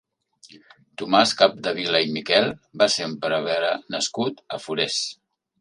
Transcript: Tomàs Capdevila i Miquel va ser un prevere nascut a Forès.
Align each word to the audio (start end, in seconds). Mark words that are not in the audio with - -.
Tomàs 1.01 1.33
Capdevila 1.41 2.01
i 2.07 2.09
Miquel 2.17 2.49
va 2.83 2.89
ser 2.97 3.07
un 3.13 3.15
prevere 3.27 3.71
nascut 3.97 4.43
a 4.59 4.63
Forès. 4.65 4.99